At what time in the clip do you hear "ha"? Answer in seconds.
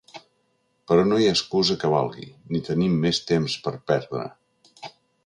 1.27-1.33